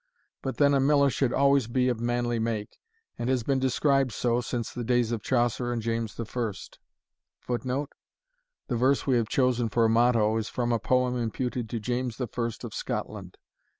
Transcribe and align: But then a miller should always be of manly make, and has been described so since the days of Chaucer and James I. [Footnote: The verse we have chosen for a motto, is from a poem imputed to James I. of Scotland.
But 0.41 0.57
then 0.57 0.73
a 0.73 0.79
miller 0.79 1.11
should 1.11 1.31
always 1.31 1.67
be 1.67 1.87
of 1.87 1.99
manly 1.99 2.39
make, 2.39 2.79
and 3.19 3.29
has 3.29 3.43
been 3.43 3.59
described 3.59 4.11
so 4.13 4.41
since 4.41 4.73
the 4.73 4.83
days 4.83 5.11
of 5.11 5.21
Chaucer 5.21 5.71
and 5.71 5.79
James 5.79 6.19
I. 6.19 6.53
[Footnote: 7.41 7.91
The 8.67 8.75
verse 8.75 9.05
we 9.05 9.17
have 9.17 9.29
chosen 9.29 9.69
for 9.69 9.85
a 9.85 9.89
motto, 9.89 10.35
is 10.37 10.49
from 10.49 10.71
a 10.71 10.79
poem 10.79 11.15
imputed 11.17 11.69
to 11.69 11.79
James 11.79 12.19
I. 12.19 12.23
of 12.35 12.73
Scotland. 12.73 13.37